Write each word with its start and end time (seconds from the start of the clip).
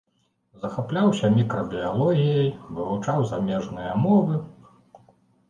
Захапляўся 0.61 1.29
мікрабіялогіяй, 1.35 2.49
вывучаў 2.79 3.27
замежныя 3.35 3.93
мовы. 4.09 4.43